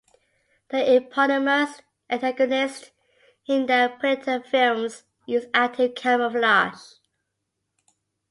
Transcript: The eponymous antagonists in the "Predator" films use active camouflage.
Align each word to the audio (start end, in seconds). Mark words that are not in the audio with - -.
The 0.71 0.95
eponymous 0.95 1.83
antagonists 2.09 2.89
in 3.47 3.67
the 3.67 3.95
"Predator" 3.99 4.41
films 4.43 5.03
use 5.27 5.45
active 5.53 5.93
camouflage. 5.93 6.93